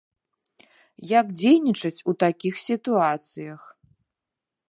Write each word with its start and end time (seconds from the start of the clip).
Як 1.19 1.25
дзейнічаць 1.41 2.03
у 2.13 2.17
такіх 2.25 2.53
сітуацыях? 2.67 3.61